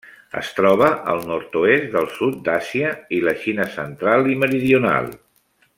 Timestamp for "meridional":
4.45-5.13